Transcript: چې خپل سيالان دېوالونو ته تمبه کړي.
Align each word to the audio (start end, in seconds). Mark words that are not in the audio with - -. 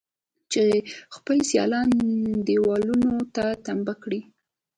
چې 0.51 0.63
خپل 1.15 1.37
سيالان 1.49 1.89
دېوالونو 2.47 3.11
ته 3.35 3.45
تمبه 3.65 3.93
کړي. 4.03 4.21